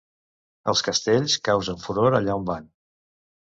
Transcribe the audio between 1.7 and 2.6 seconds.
furor allà on